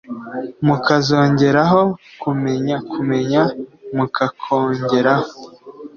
mukazongeraho 0.67 1.81
kumenya 2.21 2.75
kumenya 2.91 3.41
mukakongeraho 3.95 5.31